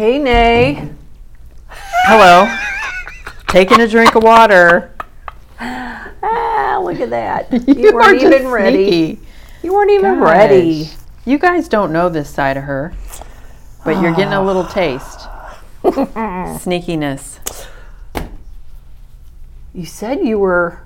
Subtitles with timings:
[0.00, 0.88] Hey, Nay.
[1.68, 2.48] Hello.
[3.48, 4.94] Taking a drink of water.
[5.60, 7.52] Ah, look at that.
[7.68, 8.86] You, You weren't even ready.
[8.86, 9.20] sneaky.
[9.62, 10.22] You weren't even Gosh.
[10.22, 10.88] ready.
[11.26, 12.94] You guys don't know this side of her,
[13.84, 15.28] but you're getting a little taste.
[15.84, 17.66] Sneakiness.
[19.74, 20.80] You said you were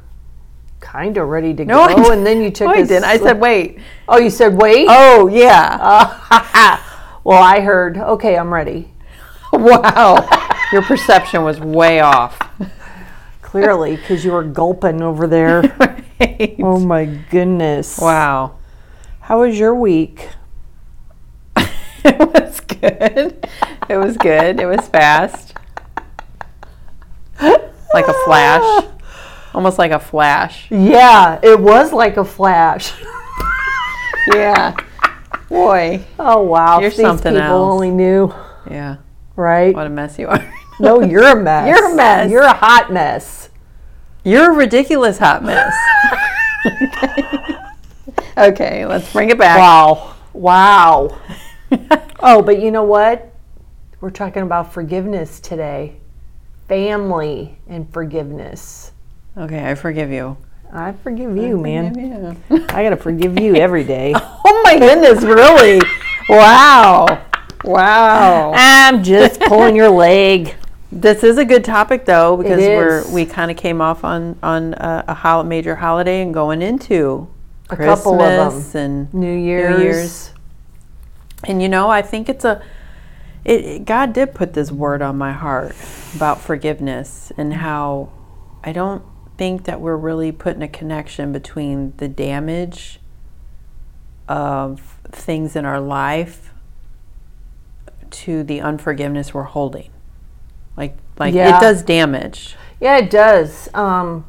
[0.80, 3.04] kind of ready to No, go, and then you took No, I didn't.
[3.04, 3.78] I said, wait.
[4.08, 4.88] Oh, you said wait?
[4.90, 6.80] Oh, yeah.
[7.22, 8.90] well, I heard, okay, I'm ready.
[9.58, 10.28] Wow.
[10.72, 12.38] Your perception was way off.
[13.42, 15.62] Clearly, because you were gulping over there.
[16.20, 16.54] Right.
[16.60, 17.98] oh, my goodness.
[17.98, 18.58] Wow.
[19.20, 20.28] How was your week?
[21.56, 23.48] it was good.
[23.88, 24.60] It was good.
[24.60, 25.54] It was fast.
[27.40, 28.84] Like a flash.
[29.54, 30.70] Almost like a flash.
[30.70, 32.92] Yeah, it was like a flash.
[34.32, 34.74] Yeah.
[35.48, 36.04] Boy.
[36.18, 36.80] Oh, wow.
[36.80, 37.72] You're if these something people else.
[37.72, 38.32] only knew,
[38.70, 38.96] Yeah.
[39.36, 39.74] Right?
[39.74, 40.54] What a mess you are.
[40.80, 41.68] No, you're a mess.
[41.68, 42.30] You're a mess.
[42.30, 43.48] You're a hot mess.
[44.24, 45.72] You're a ridiculous hot mess.
[48.38, 49.58] okay, let's bring it back.
[49.58, 50.14] Wow.
[50.32, 51.20] Wow.
[52.26, 53.34] Oh, but you know what?
[54.00, 55.96] We're talking about forgiveness today.
[56.68, 58.92] Family and forgiveness.
[59.36, 60.38] Okay, I forgive you.
[60.72, 62.36] I forgive you, man.
[62.48, 62.64] Yeah.
[62.70, 64.14] I got to forgive you every day.
[64.46, 65.80] Oh my goodness, really?
[66.28, 67.22] Wow.
[67.64, 68.52] Wow.
[68.54, 70.54] I'm just pulling your leg.
[70.92, 74.74] This is a good topic though because we're we kind of came off on on
[74.74, 77.26] a, a hol- major holiday and going into
[77.68, 78.80] A Christmas couple of them.
[78.80, 79.82] and New Year's.
[79.82, 80.32] Year's.
[81.42, 82.62] And you know, I think it's a
[83.44, 85.74] it, it- God did put this word on my heart
[86.14, 88.10] about forgiveness and how
[88.62, 89.02] I don't
[89.36, 93.00] think that we're really putting a connection between the damage
[94.28, 96.52] of things in our life
[98.14, 99.90] to the unforgiveness we're holding.
[100.76, 101.56] Like like Yeah.
[101.56, 102.56] it does damage.
[102.80, 103.68] Yeah, it does.
[103.74, 104.24] Um,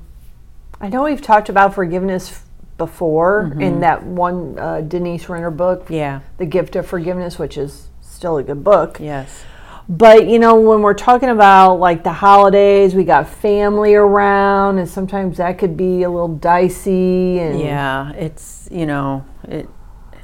[0.79, 2.45] I know we've talked about forgiveness f-
[2.78, 6.19] before in that one uh, Denise Renner book, Yeah.
[6.38, 8.97] The Gift of Forgiveness, which is still a good book.
[9.00, 9.44] Yes.
[9.88, 14.90] But you know, when we're talking about like the holidays, we got family around, and
[14.90, 17.40] sometimes that could be a little dicey.
[17.40, 19.69] And Yeah, it's you know it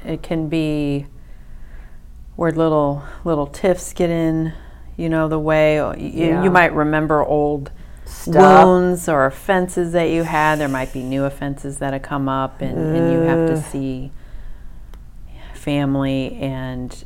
[0.04, 1.06] it can be
[2.36, 4.52] where little little tiffs get in.
[4.96, 6.42] You know the way you, Yeah.
[6.44, 7.70] you might remember old
[8.04, 8.64] Stuff.
[8.66, 10.58] wounds or offenses that you had.
[10.58, 14.12] There might be new offenses that have come up, and, and you have to see
[15.54, 17.04] family, and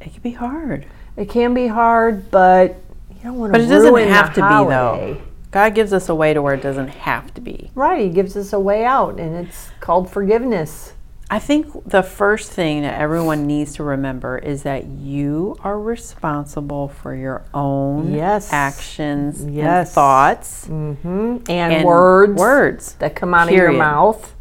[0.00, 0.86] it can be hard.
[1.16, 2.76] it can be hard, but
[3.10, 3.58] you don't want to.
[3.58, 5.14] But it doesn't have to be holiday.
[5.14, 5.22] though.
[5.50, 7.70] God gives us a way to where it doesn't have to be.
[7.74, 10.94] Right, He gives us a way out, and it's called forgiveness.
[11.32, 16.88] I think the first thing that everyone needs to remember is that you are responsible
[16.88, 18.52] for your own Yes.
[18.52, 19.94] actions and Yes.
[19.94, 22.94] thoughts hmm And, and words, Words.
[22.94, 24.34] that come out of your mouth.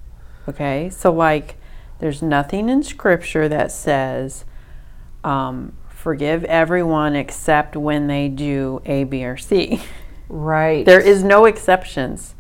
[0.47, 1.57] Okay, so like,
[2.00, 4.45] there's nothing in Scripture that says,
[5.23, 9.81] um, "Forgive everyone except when they do A, B, or C."
[10.27, 10.85] Right.
[10.85, 12.35] There is no exceptions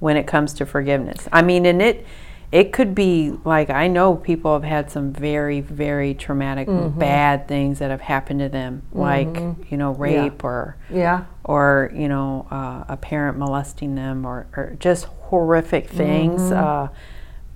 [0.00, 1.28] when it comes to forgiveness.
[1.32, 2.04] I mean, and it
[2.52, 6.68] it could be like I know people have had some very very traumatic
[6.98, 9.26] bad things that have happened to them, like
[9.70, 11.24] you know rape or Yeah.
[11.44, 16.52] or you know uh, a parent molesting them or, or just horrific things.
[16.52, 16.88] Uh,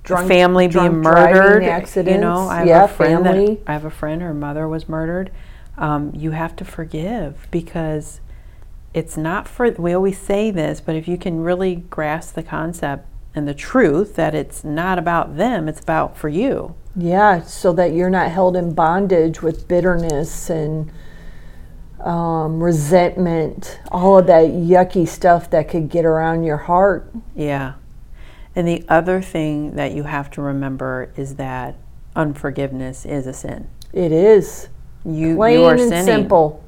[0.04, 1.62] Drunk- family being drunk driving murdered.
[1.64, 2.20] You accidents.
[2.22, 3.54] know, I have Yeah, a friend family.
[3.56, 4.22] that I have a friend.
[4.22, 5.30] Her mother was murdered.
[5.76, 8.20] Um, you have to forgive because
[8.94, 9.70] it's not for.
[9.72, 13.06] We always say this, but if you can really grasp the concept
[13.38, 16.74] and the truth that it's not about them, it's about for you.
[16.96, 20.90] Yeah, so that you're not held in bondage with bitterness and
[22.00, 27.10] um, resentment, all of that yucky stuff that could get around your heart.
[27.34, 27.74] Yeah.
[28.54, 31.76] And the other thing that you have to remember is that
[32.16, 33.68] unforgiveness is a sin.
[33.92, 34.68] It is
[35.04, 36.04] You plain you are and sinning.
[36.04, 36.64] simple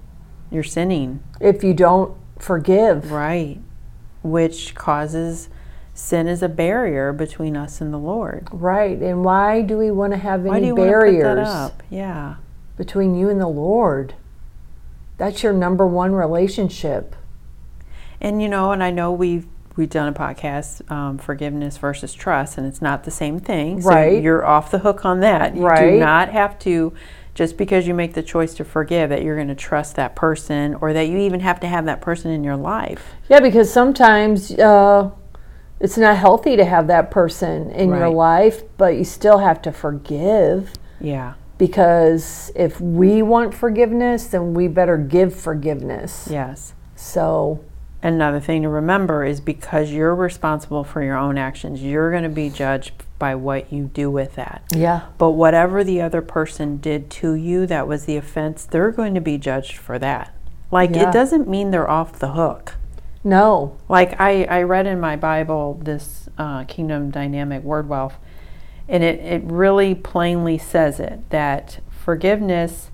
[0.51, 1.23] You're sinning.
[1.41, 3.11] if you don't forgive.
[3.11, 3.61] Right.
[4.23, 5.49] Which causes
[5.95, 8.49] sin is a barrier between us and the Lord.
[8.53, 8.99] Right.
[9.01, 11.23] And why do we want to have Why do any you want to put barriers
[11.23, 11.83] that up?
[11.91, 12.37] Yeah.
[12.77, 14.15] between you and the Lord?
[15.19, 17.15] That's your number one relationship.
[18.21, 19.47] And you know, and I know we've
[19.77, 23.81] we've done a podcast, um, forgiveness versus trust, and it's not the same thing.
[23.83, 24.23] So Right.
[24.23, 25.55] You're off the hook on that.
[25.57, 25.93] You Right.
[25.93, 26.93] do not have to,
[27.35, 30.75] just because you make the choice to forgive, that you're going to trust that person,
[30.81, 33.15] or that you even have to have that person in your life.
[33.29, 35.11] Yeah, because sometimes uh,
[35.81, 39.73] it's not healthy to have that person in your life, but you still have to
[39.73, 40.73] forgive.
[41.01, 41.35] Yeah.
[41.59, 46.29] Because if we want forgiveness, then we better give forgiveness.
[46.31, 46.75] Yes.
[46.97, 47.65] So,
[48.03, 52.31] Another thing to remember is because you're responsible for your own actions, you're going to
[52.31, 54.63] be judged by what you do with that.
[54.75, 55.03] yeah.
[55.19, 59.21] But whatever the other person did to you that was the offense, they're going to
[59.21, 60.35] be judged for that.
[60.71, 61.11] Like, Yeah.
[61.11, 62.77] it doesn't mean they're off the hook.
[63.23, 63.77] No.
[63.89, 68.15] Like, I, I read in my Bible this uh, Kingdom Dynamic Word Wealth,
[68.89, 72.91] and it, it really plainly says it that forgiveness,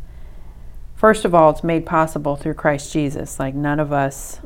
[0.94, 3.38] first of all, it's made possible through Christ Jesus.
[3.38, 4.40] Like, none of us,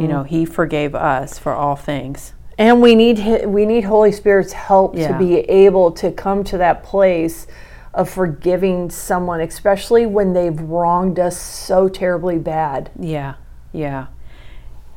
[0.00, 2.32] you know, He forgave us for all things.
[2.56, 6.82] And we need we need Holy Spirit's help to be able to come to that
[6.82, 7.46] place
[7.94, 12.90] of forgiving someone, especially when they've wronged us so terribly bad.
[12.98, 13.34] Yeah,
[13.72, 14.08] yeah.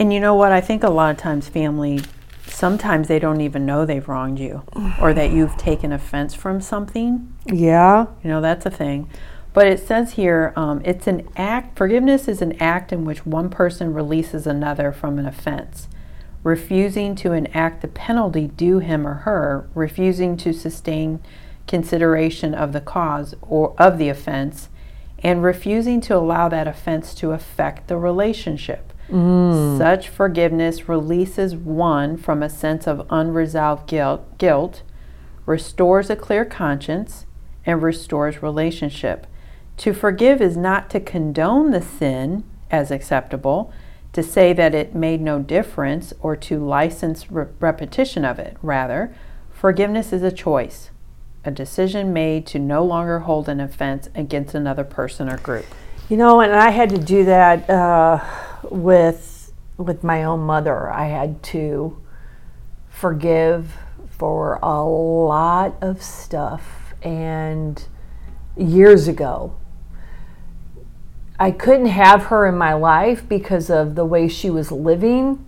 [0.01, 0.51] And you know what?
[0.51, 2.01] I think a lot of times family,
[2.48, 4.63] sometimes they don't even know they've wronged you
[5.00, 7.31] or that you've taken offense from something.
[7.45, 8.07] Yeah.
[8.24, 9.12] You know, that's a thing.
[9.53, 13.51] But it says here, um, it's an act, forgiveness is an act in which one
[13.51, 15.88] person releases another from an offense,
[16.42, 21.19] refusing to enact the penalty due him or her, refusing to sustain
[21.68, 24.68] consideration of the cause or of the offense,
[25.19, 28.91] and refusing to allow that offense to affect the relationship.
[29.12, 29.78] Mm.
[29.78, 34.84] Such forgiveness releases one from a sense of unresolved guilt, guilt,
[35.46, 37.25] restores a clear conscience,
[37.66, 39.28] and restores relationship.
[39.78, 43.74] To forgive is not to condone the sin as acceptable,
[44.13, 48.58] to say that it made no difference, or to license re- repetition of it.
[48.62, 49.13] Rather,
[49.52, 50.92] forgiveness is a choice,
[51.44, 55.66] a decision made to no longer hold an offense against another person or group.
[56.12, 58.22] You know, and I had to do that uh,
[58.63, 60.92] with with my own mother.
[60.92, 62.02] I had to
[62.90, 63.78] forgive
[64.10, 67.81] for a lot of stuff, and
[68.58, 69.56] years ago,
[71.40, 75.46] I couldn't have her in my life because of the way she was living.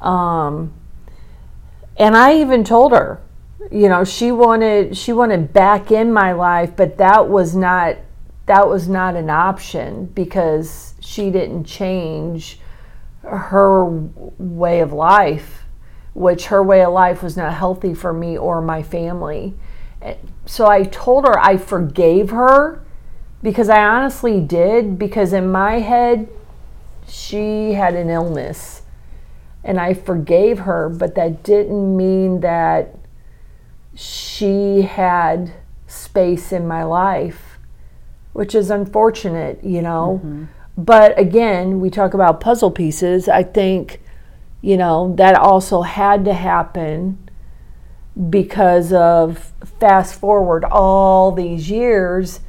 [0.00, 0.72] Um,
[1.96, 3.20] and I even told her,
[3.72, 7.96] you know, she wanted she wanted back in my life, but that was not
[8.46, 12.58] that was not an option because she didn't change
[13.22, 13.84] her
[14.38, 15.64] way of life,
[16.14, 19.54] which her way of life was not healthy for me or my family.
[20.44, 22.84] So I told her I forgave her
[23.42, 26.28] because I honestly did because in my head
[27.08, 28.82] she had an illness
[29.64, 32.94] and I forgave her, but that didn't mean that
[33.94, 35.52] she had
[35.88, 37.45] space in my life,
[38.36, 40.20] which is unfortunate, you know.
[40.76, 43.28] But again, we talk about puzzle pieces.
[43.28, 44.02] I think,
[44.60, 47.18] you know, that also had to happen
[48.30, 52.40] because of fast forward all these years,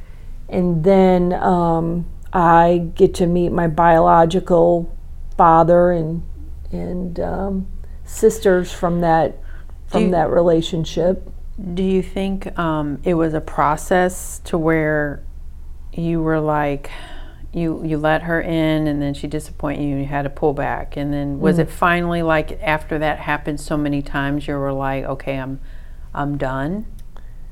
[0.48, 4.94] and then um, I get to meet my biological
[5.36, 6.22] father and
[6.70, 7.66] and um,
[8.04, 9.38] sisters from that
[9.86, 11.30] from you- that relationship.
[11.74, 15.22] Do you think um, it was a process to where
[15.98, 16.90] you were like,
[17.52, 20.52] you you let her in and then she disappointed you and you had to pull
[20.52, 21.60] back and then was Mm.
[21.60, 25.58] it finally like after that happened so many times you were like okay I'm
[26.14, 26.84] I'm done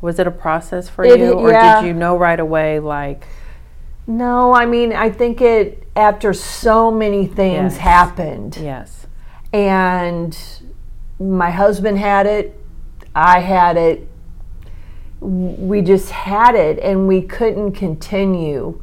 [0.02, 1.80] was it a process for It- you or yeah.
[1.80, 3.26] did you know right away like
[4.06, 7.76] No, I mean I think it after so many things Yes.
[7.78, 9.06] happened, yes
[9.54, 10.38] and
[11.18, 12.60] my husband had it,
[13.14, 14.06] I had it.
[15.26, 18.83] We just had it, and we couldn't continue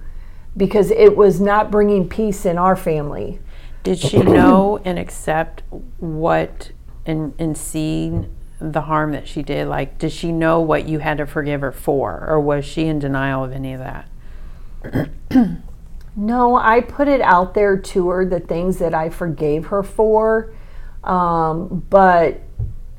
[0.56, 3.40] because it was not bringing peace in our family.
[3.84, 5.64] did she know and accept
[5.98, 6.72] what
[7.06, 8.28] and and see
[8.60, 9.68] the harm that she did?
[9.68, 13.00] Like did she know what you had to forgive her for or was she in
[13.00, 15.10] denial of any of that?
[16.16, 20.54] No, I put it out there to her the things that I forgave her for,
[21.04, 22.42] um, but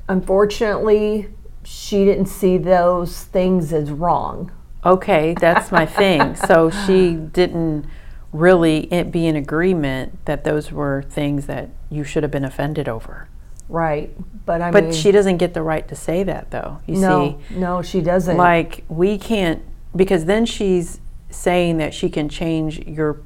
[0.09, 1.29] unfortunately,
[1.64, 4.50] she didn't see those things as wrong.
[4.85, 6.35] Okay, that's my thing.
[6.47, 7.87] So she didn't
[8.33, 13.28] really be in agreement that those were things that you should have been offended over.
[13.68, 14.11] Right,
[14.44, 16.80] but I But mean, she doesn't get the right to say that, though.
[16.87, 18.37] You no, see, no, she doesn't.
[18.37, 19.62] like we can't
[19.97, 23.21] because then she's saying that she can change your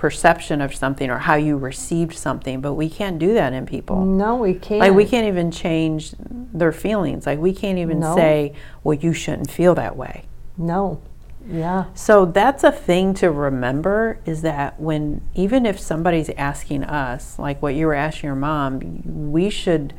[0.00, 4.02] perception of something or how you received something, but we can't do that in people.
[4.02, 4.80] No, we can't.
[4.80, 7.26] Like we can't even change their feelings.
[7.26, 8.16] Like we can't even No.
[8.16, 10.22] say, "Well, you shouldn't feel that way."
[10.56, 11.00] No.
[11.46, 11.84] Yeah.
[11.92, 17.60] So that's a thing to remember is that when even if somebody's asking us, like
[17.60, 19.92] what you were asking your mom, we should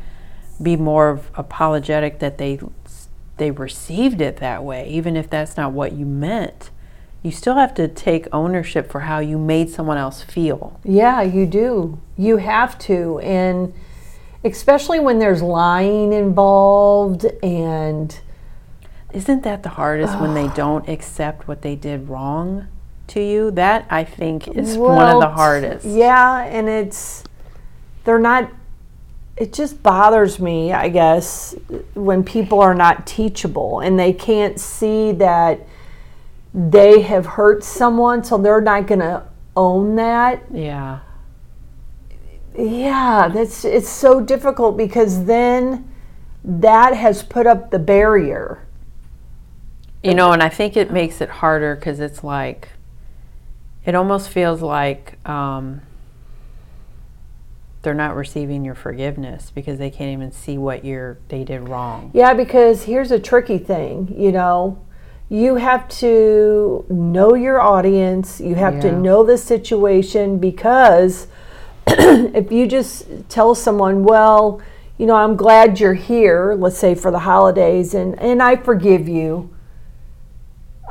[0.60, 2.60] be more of apologetic that they
[3.38, 6.72] they received it that way, even if that's not what you meant.
[7.24, 10.80] You still have to take ownership for how you made someone else feel.
[10.84, 12.00] Yeah, you do.
[12.18, 13.20] You have to.
[13.20, 13.74] And
[14.44, 18.20] especially when there's lying involved and
[19.14, 22.68] Isn't that the hardest when they don't accept what they did wrong
[23.08, 23.52] to you?
[23.52, 25.86] That I think is one of the hardest.
[25.86, 27.24] Yeah, and it's
[28.04, 28.50] they're not
[29.38, 31.56] it just bothers me, I guess,
[31.94, 35.68] when people are not teachable and they can't see that
[36.54, 39.24] they have hurt someone so they're not going to
[39.56, 40.44] own that.
[40.52, 41.00] Yeah.
[42.58, 45.90] Yeah, that's it's so difficult because then
[46.44, 48.66] that has put up the barrier.
[50.04, 52.70] You know, and I think it makes it harder because it's like,
[53.86, 55.82] it almost feels like um,
[57.84, 62.12] they're not receiving your forgiveness because they can't even see what you're they did wrong.
[62.14, 64.84] Yeah, because here's a tricky thing, you know.
[65.32, 71.28] You have to know your audience, you have to know the situation because
[71.88, 74.62] if you just tell someone, well,
[74.98, 79.08] you know, I'm glad you're here, let's say for the holidays and and I forgive
[79.08, 79.50] you.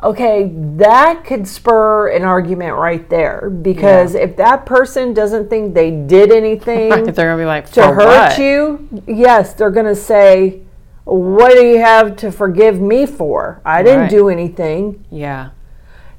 [0.03, 5.91] Okay, that could spur an argument right there because if that person doesn't think they
[5.91, 10.63] did anything they're gonna be like, to hurt what?" you, yes, they're going to say,
[11.05, 13.61] What do you have to forgive me for?
[13.65, 14.11] I didn't Right.
[14.11, 15.05] do anything.
[15.11, 15.51] Yeah.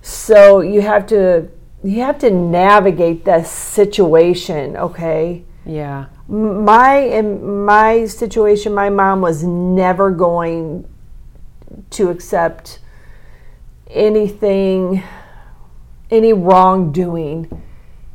[0.02, 1.48] So you have to
[1.84, 5.44] you have to navigate that situation, okay?
[5.66, 6.06] Yeah.
[6.28, 10.86] My in my situation, my mom was never going
[11.92, 12.80] to accept
[13.90, 15.02] anything
[16.10, 17.62] any wrongdoing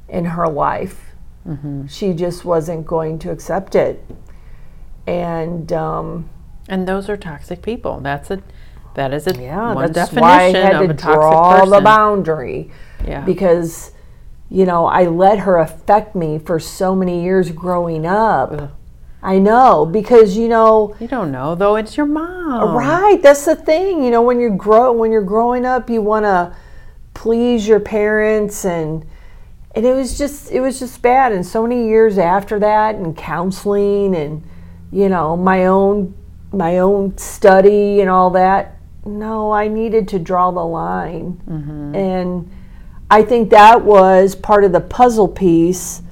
[0.09, 1.03] in her life.
[1.89, 4.05] She just wasn't going to accept it.
[5.07, 6.29] And um,
[6.69, 8.01] And those are toxic people.
[8.01, 8.43] That's a
[8.95, 11.71] that is a yeah, one that's definition why I had to draw person.
[11.71, 12.71] the boundary
[13.07, 13.21] Yeah.
[13.27, 13.93] because,
[14.49, 18.53] you know, I let her affect me for so many years growing up.
[18.53, 18.71] Ugh.
[19.23, 21.77] I know because you know, you don't know though.
[21.77, 22.75] It's your mom.
[22.77, 23.21] right?
[23.23, 24.03] That's the thing.
[24.05, 26.55] You know, when you grow, when you're growing up, you want to
[27.15, 29.05] please your parents and
[29.75, 33.17] and it was just it was just bad and so many years after that and
[33.17, 34.43] counseling and
[34.93, 36.15] you know my own
[36.57, 41.41] my own study and all that no i needed to draw the line
[41.95, 42.51] and
[43.11, 46.03] i think that was part of the puzzle piece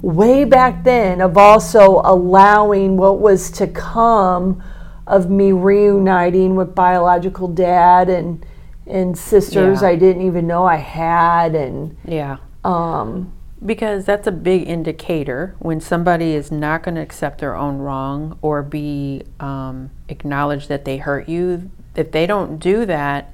[0.00, 4.62] way back then of also allowing what was to come
[5.06, 8.44] of me reuniting with biological dad and
[8.86, 9.88] and sisters Yeah.
[9.88, 12.38] I didn't even know I had and Yeah.
[12.64, 13.32] um
[13.64, 18.38] Because that's a big indicator when somebody is not going to accept their own wrong
[18.42, 21.70] or be um, acknowledge that they hurt you.
[21.94, 23.32] If they don't do that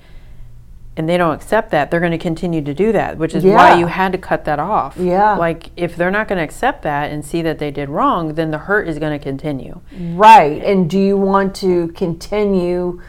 [0.97, 3.79] and they don't accept that, they're going to continue to do that, which is why
[3.79, 4.97] you had to cut that off.
[4.99, 5.37] Yeah.
[5.37, 8.51] Like if they're not going to accept that and see that they did wrong, then
[8.51, 9.81] the hurt is going to continue.
[9.97, 13.01] right and do you want to continue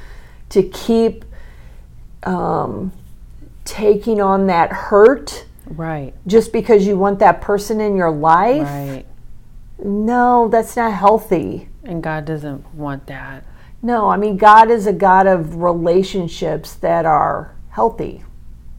[0.49, 1.25] to keep
[2.23, 2.91] um
[3.65, 6.13] taking on that hurt Right.
[6.27, 9.05] just because you want that person in your life Right.
[9.83, 13.43] no that's not healthy And God doesn't want that.
[13.81, 18.23] no i mean god is a god of relationships that are healthy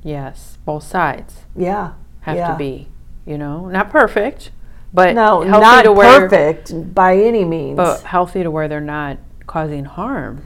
[0.02, 0.56] Yes.
[0.64, 1.92] Both sides yeah
[2.22, 2.52] have yeah.
[2.52, 2.88] to be,
[3.26, 4.50] you know, not perfect,
[4.94, 8.80] but no healthy not to where perfect by any means but healthy to where they're
[8.80, 10.42] not causing harm.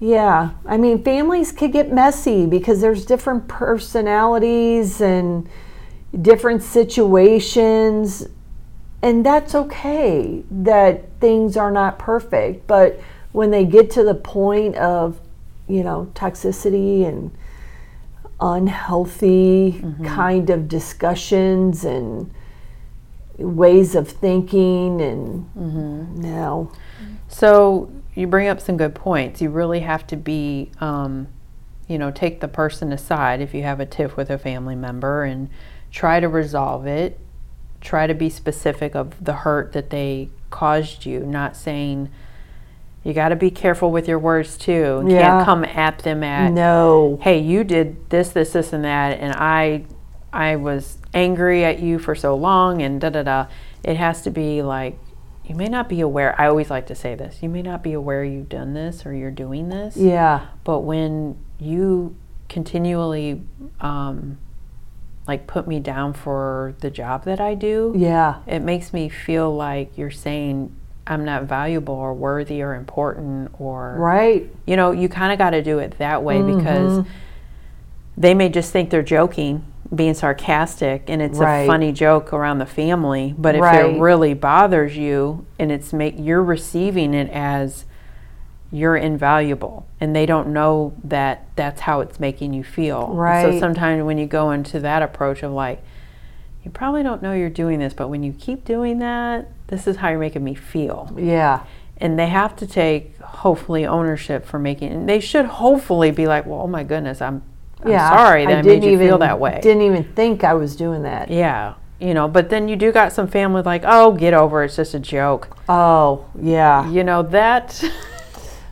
[0.00, 5.48] Yeah, I mean, families could get messy because there's different personalities and
[6.22, 8.26] different situations,
[9.02, 12.66] and that's okay that things are not perfect.
[12.66, 13.00] But
[13.32, 15.20] when they get to the point of,
[15.68, 17.30] you know, toxicity and
[18.40, 22.30] unhealthy kind of discussions and
[23.38, 25.54] ways of thinking, and
[26.22, 26.70] no,
[27.28, 29.42] So you bring up some good points.
[29.42, 31.28] You really have to be, um,
[31.88, 35.24] you know, take the person aside if you have a tiff with a family member
[35.24, 35.50] and
[35.90, 37.18] try to resolve it.
[37.80, 42.10] Try to be specific of the hurt that they caused you, not saying.
[43.04, 45.04] You got to be careful with your words too.
[45.06, 45.22] You Yeah.
[45.30, 47.20] Can't come at them at no.
[47.22, 49.84] hey, you did this, this, this, and that, and I
[50.32, 53.46] I was angry at you for so long and da da da.
[53.84, 54.98] It has to be like,
[55.44, 56.38] you may not be aware.
[56.40, 59.14] I always like to say this you may not be aware you've done this or
[59.14, 59.96] you're doing this.
[59.96, 60.46] Yeah.
[60.64, 62.16] But when you
[62.48, 63.42] continually,
[63.80, 64.38] um,
[65.28, 68.36] like, put me down for the job that I do, Yeah.
[68.46, 70.72] it makes me feel like you're saying
[71.08, 74.50] I'm not valuable or worthy or important or Right.
[74.66, 76.58] you know, you kind of got to do it that way Mm-hmm.
[76.58, 77.04] because
[78.16, 79.64] they may just think they're joking,
[79.94, 81.60] being sarcastic, and it's Right.
[81.60, 83.34] a funny joke around the family.
[83.38, 83.84] But if Right.
[83.94, 87.84] it really bothers you, and it's make you're receiving it as
[88.76, 93.08] you're invaluable, and they don't know that that's how it's making you feel.
[93.08, 93.52] Right.
[93.54, 95.82] So sometimes when you go into that approach of like,
[96.64, 99.96] you probably don't know you're doing this, but when you keep doing that, this is
[99.96, 101.60] how you're making me feel Yeah.
[101.98, 106.46] and they have to take hopefully ownership for making and they should hopefully be like
[106.46, 107.42] well oh my goodness i'm,
[107.82, 108.10] I'm yeah.
[108.10, 110.76] sorry that I, made didn't you even, feel that way Didn't even think I was
[110.76, 111.30] doing that.
[111.30, 114.66] yeah you know but then you do got some family like oh get over it,
[114.66, 116.88] it's just a joke Oh, yeah.
[116.90, 117.82] you know that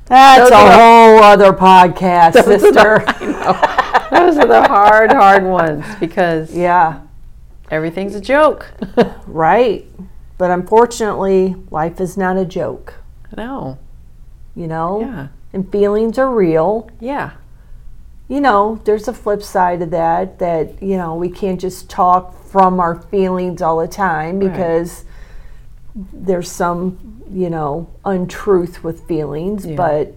[0.06, 3.04] That's Those a the- whole other podcast, the- sister.
[3.06, 3.24] I
[4.10, 4.26] know.
[4.26, 7.00] those are the hard hard ones because yeah.
[7.70, 8.72] everything's a joke
[9.26, 9.86] Right.
[10.36, 12.94] But unfortunately, life is not a joke,
[13.36, 13.78] no
[14.56, 15.00] you know?
[15.00, 16.88] yeah And feelings are real.
[17.00, 17.32] yeah
[18.28, 22.34] You know, there's a flip side of that, that, you know, we can't just talk
[22.46, 25.04] from our feelings all the time Right.
[25.94, 29.64] There's some, you know, untruth with feelings.
[29.66, 29.76] Yeah.
[29.76, 30.14] But,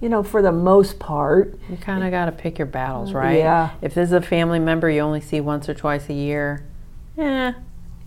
[0.00, 3.38] you know, for the most part, you kind of got to pick your battles right
[3.38, 3.70] Yeah.
[3.82, 6.64] if this is a family member you only see once or twice a year
[7.18, 7.52] yeah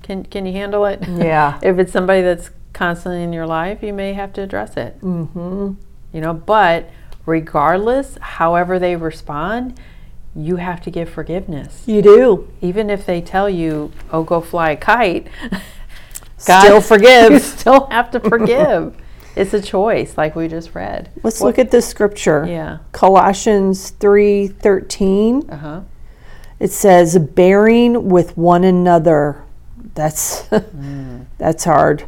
[0.01, 1.59] can can you handle it yeah.
[1.61, 4.99] if it's somebody that's constantly in your life, you may have to address it.
[5.01, 5.73] mm-hmm.
[6.11, 6.89] You know, but
[7.25, 9.79] regardless, however they respond,
[10.35, 11.83] you have to give forgiveness.
[11.85, 12.51] You do.
[12.61, 15.27] Even if they tell you, "Oh, go fly a kite,"
[16.43, 17.31] Still forgive.
[17.31, 18.97] You still have to forgive.
[19.35, 21.09] it's a choice, like we just read.
[21.23, 22.45] Let's look at this scripture.
[22.45, 22.79] Yeah.
[22.91, 25.51] Colossians 3:13.
[25.51, 25.81] Uh huh.
[26.59, 29.43] It says bearing with one another.
[29.95, 30.49] That's
[31.37, 32.05] that's hard.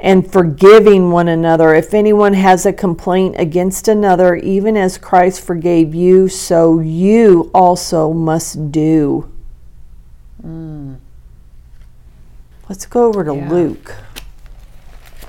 [0.00, 1.74] And forgiving one another.
[1.74, 8.12] If anyone has a complaint against another, even as Christ forgave you, so you also
[8.12, 9.30] must do.
[12.68, 13.50] Let's go over to Yeah.
[13.50, 13.94] Luke.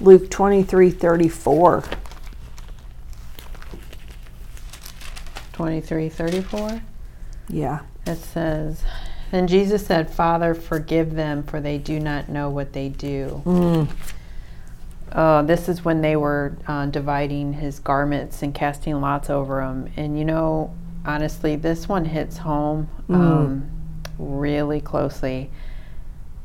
[0.01, 1.83] Luke 23:34.
[5.53, 6.81] Twenty-three, thirty-four.
[7.47, 7.79] Yeah.
[8.05, 8.83] It says,
[9.31, 13.41] Then Jesus said, Father, forgive them, for they do not know what they do.
[13.45, 13.89] Mm.
[15.11, 19.89] Uh, this is when they were uh, dividing his garments and casting lots over them.
[19.95, 20.73] And you know,
[21.05, 23.69] honestly, this one hits home um,
[24.19, 25.49] really closely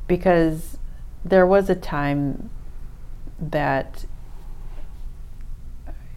[0.06, 0.78] because
[1.24, 2.50] there was a time
[3.40, 4.04] that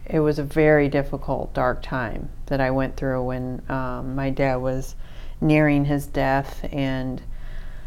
[0.06, 4.56] it was a very difficult, dark time that I went through when um, my dad
[4.56, 4.94] was
[5.40, 7.22] nearing his death, and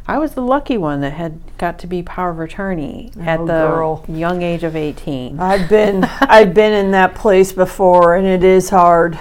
[0.07, 3.45] I was the lucky one that had got to be power of attorney at Oh,
[3.45, 4.05] the girl.
[4.07, 5.39] young age of 18.
[5.39, 9.19] I've been I've been in that place before and it is hard.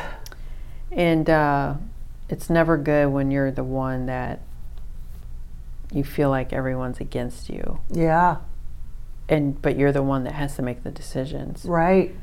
[0.93, 1.75] And uh,
[2.29, 4.41] it's never good when you're the one that
[5.93, 8.37] you feel like everyone's against you, Yeah.
[9.29, 11.65] and but you're the one that has to make the decisions.
[11.65, 12.15] Right.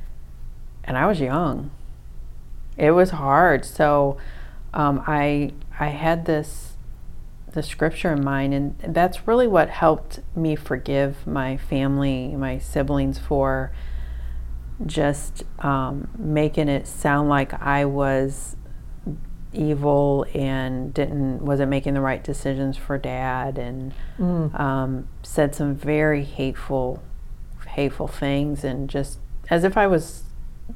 [0.85, 1.71] and I was young.
[2.77, 3.63] It was hard.
[3.65, 4.17] So
[4.73, 6.71] um, I I had this
[7.53, 13.19] the scripture in mind, and that's really what helped me forgive my family, my siblings
[13.19, 13.71] for
[14.85, 18.55] just um, making it sound like I was
[19.53, 26.23] evil and didn't wasn't making the right decisions for dad and um, said some very
[26.23, 27.01] hateful
[27.67, 30.23] hateful things and just as if I was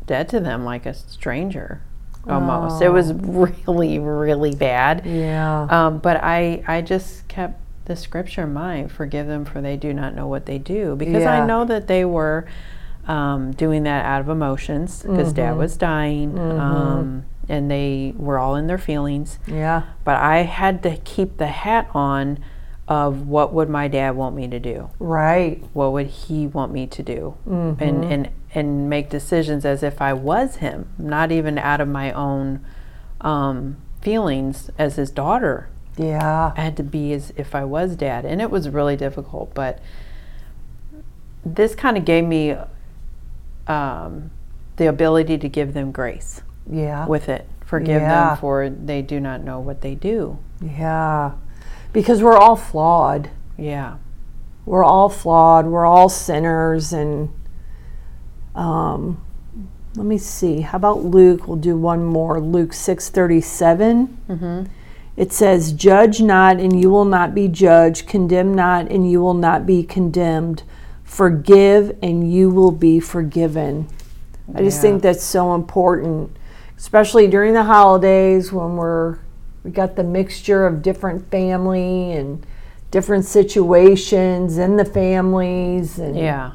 [0.06, 1.82] dead to them like a stranger
[2.28, 2.82] almost.
[2.82, 5.06] It was really really bad.
[5.06, 5.68] Yeah.
[5.70, 9.94] um, but I, I just kept the scripture in mind forgive them for they do
[9.94, 10.96] not know what they do.
[10.96, 11.42] Because Yeah.
[11.42, 12.46] I know that they were
[13.08, 16.38] um, doing that out of emotions because dad was dying.
[16.38, 19.84] Um, and they were all in their feelings yeah.
[20.04, 22.40] but I had to keep the hat on
[22.88, 25.64] of what would my dad want me to do Right.
[25.74, 30.14] what would he want me to do and and and make decisions as if I
[30.14, 32.66] was him not even out of my own
[33.22, 36.54] um, feelings as his daughter Yeah.
[36.56, 39.80] I had to be as if I was dad and it was really difficult but
[41.46, 42.56] this kind of gave me
[43.68, 44.32] um,
[44.78, 47.06] the ability to give them grace Yeah.
[47.08, 48.30] with it forgive Yeah.
[48.30, 51.32] them for they do not know what they do Yeah.
[51.94, 53.30] because we're all flawed.
[53.58, 53.96] Yeah.
[54.66, 55.66] We're all flawed.
[55.66, 56.92] We're all sinners.
[56.94, 57.30] And
[58.56, 59.22] um,
[59.96, 60.62] let me see.
[60.62, 61.48] How about Luke?
[61.48, 62.40] We'll do one more.
[62.40, 64.70] Luke 637.
[65.16, 68.08] It says, Judge not, and you will not be judged.
[68.08, 70.64] Condemn not, and you will not be condemned.
[71.04, 73.88] Forgive, and you will be forgiven.
[74.54, 74.82] I just Yeah.
[74.82, 76.30] think that's so important,
[76.78, 79.18] especially during the holidays when we're
[79.64, 82.46] we got the mixture of different family and
[82.92, 86.52] different situations in the families, and Yeah.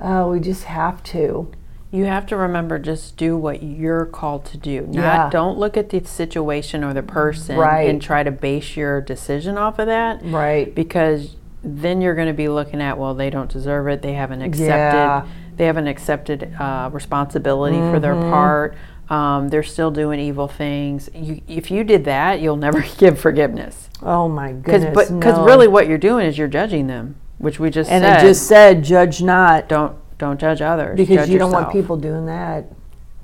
[0.00, 1.48] oh, we just have to.
[1.92, 4.82] You have to remember just do what you're called to do.
[4.88, 5.30] Not Yeah.
[5.30, 7.88] don't look at the situation or the person Right.
[7.88, 10.72] and try to base your decision off of that Right.
[10.74, 14.40] because then you're going to be looking at well they don't deserve it they haven't
[14.40, 15.22] accepted Yeah.
[15.56, 18.30] they haven't accepted uh, responsibility for their Mm-hmm.
[18.30, 18.74] part
[19.10, 23.88] um, they're still doing evil things you, if you did that you'll never give forgiveness
[24.02, 25.10] Oh my goodness.
[25.10, 25.44] because no.
[25.44, 28.46] really what you're doing is you're judging them which we just and said it just
[28.46, 32.66] said, "Judge not," don't don't judge others because judge you don't want people doing that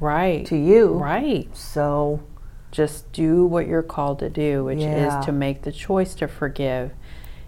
[0.01, 0.95] right to you.
[0.95, 2.21] right So
[2.73, 5.19] just do what you're called to do which Yeah.
[5.21, 6.91] is to make the choice to forgive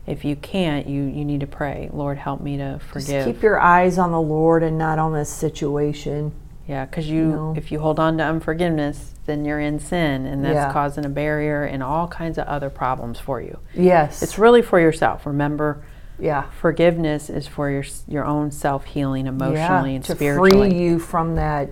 [0.07, 3.43] if you can't you you need to pray lord help me to just forgive keep
[3.43, 6.33] your eyes on the Lord and not on this situation.
[6.69, 7.55] Yeah, because you, know?
[7.57, 10.73] if you hold on to unforgiveness, then you're in sin, and that's Yeah.
[10.73, 13.59] causing a barrier and all kinds of other problems for you.
[13.73, 14.23] Yes.
[14.23, 15.25] It's really for yourself.
[15.25, 15.83] Remember,
[16.19, 16.45] yeah.
[16.61, 19.97] forgiveness is for your your own self healing emotionally yeah.
[19.97, 20.71] and to spiritually.
[20.71, 21.71] free you from that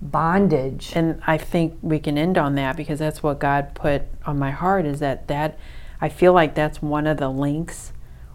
[0.00, 0.92] bondage.
[0.94, 4.50] And I think we can end on that because that's what God put on my
[4.50, 4.86] heart.
[4.86, 5.58] Is that that
[6.00, 7.92] I feel like that's one of the links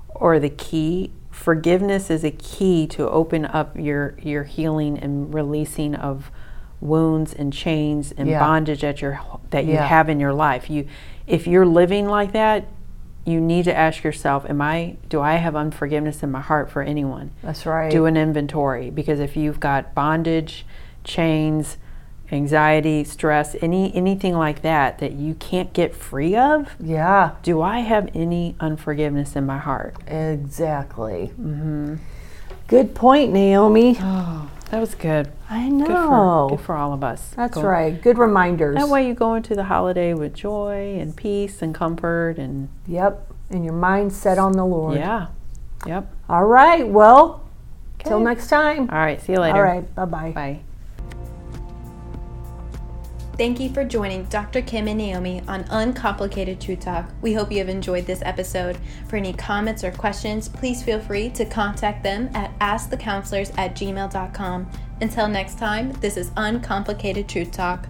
[0.10, 1.12] or the key.
[1.36, 6.32] Forgiveness is a key to open up your your healing and releasing of
[6.80, 8.40] wounds and chains and Yeah.
[8.40, 9.20] bondage at your
[9.50, 9.86] that you Yeah.
[9.86, 10.70] have in your life.
[10.70, 10.86] You
[11.28, 12.64] if you're living like that,
[13.26, 16.82] you need to ask yourself, am I do I have unforgiveness in my heart for
[16.82, 17.32] anyone?
[17.44, 17.92] That's right.
[17.92, 20.66] do an inventory because if you've got bondage,
[21.04, 21.76] chains,
[22.32, 27.32] anxiety, stress, any anything like that that you can't get free of, yeah.
[27.44, 29.96] do I have any unforgiveness in my heart?
[30.08, 31.32] Exactly.
[31.40, 31.96] Mm-hmm.
[32.68, 33.98] Good point, Naomi.
[34.00, 35.32] Oh, that was good.
[35.50, 36.48] I Good for, know.
[36.50, 37.30] good for all of us.
[37.36, 38.02] That's right.
[38.02, 38.76] Good reminders.
[38.78, 43.32] That way you go into the holiday with joy and peace and comfort and Yep.
[43.52, 44.96] And your mind set on the Lord.
[44.98, 45.28] yeah.
[45.86, 46.12] Yep.
[46.28, 46.88] All right.
[46.88, 47.48] Well,
[48.00, 48.90] till next time.
[48.90, 49.22] All right.
[49.22, 49.58] See you later.
[49.58, 49.96] All right.
[49.96, 50.60] Bye bye bye.
[53.38, 54.62] Thank you for joining Dr.
[54.62, 57.10] Kym and Naomi on Uncomplicated True Talk.
[57.22, 58.78] We hope you have enjoyed this episode.
[59.10, 64.72] For any comments or questions, please feel free to contact them at askthecounselors at gmail.com.
[65.02, 67.90] Until next time, this is Uncomplicated Truth Talk.